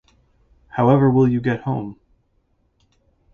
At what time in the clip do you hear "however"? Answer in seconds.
0.69-1.11